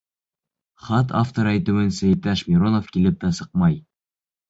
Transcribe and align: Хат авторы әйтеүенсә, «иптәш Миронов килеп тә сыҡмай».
Хат 0.85 1.13
авторы 1.19 1.53
әйтеүенсә, 1.53 2.11
«иптәш 2.17 2.45
Миронов 2.51 2.91
килеп 2.97 3.25
тә 3.27 3.35
сыҡмай». 3.43 3.83